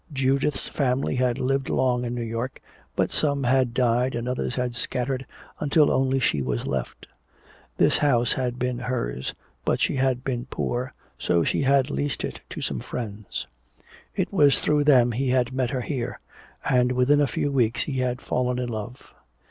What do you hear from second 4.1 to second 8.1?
and others had scattered until only she was left. This